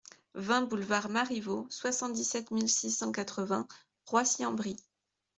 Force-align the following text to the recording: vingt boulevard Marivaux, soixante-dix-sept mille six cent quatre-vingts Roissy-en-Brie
vingt 0.33 0.63
boulevard 0.67 1.09
Marivaux, 1.09 1.67
soixante-dix-sept 1.69 2.49
mille 2.49 2.69
six 2.69 2.89
cent 2.89 3.11
quatre-vingts 3.11 3.67
Roissy-en-Brie 4.07 4.77